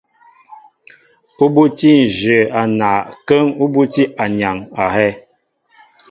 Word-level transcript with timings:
Ú 1.43 1.45
bútí 1.53 1.91
nzhě 2.05 2.39
a 2.59 2.61
naay 2.79 3.07
kə́ŋ 3.27 3.45
ú 3.63 3.65
bútí 3.73 4.03
anyaŋ 4.23 4.57
a 4.81 4.83
hɛ́. 4.95 5.11